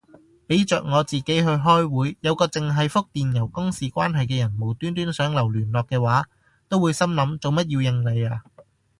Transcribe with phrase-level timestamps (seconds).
[0.47, 6.25] 俾着我自己去開會，有個剩係覆電郵公事關係嘅人無端端想留聯絡嘅話，
[6.67, 8.41] 都會心諗做乜要應你啊